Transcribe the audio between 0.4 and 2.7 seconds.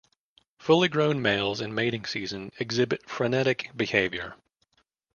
Fully grown males in mating season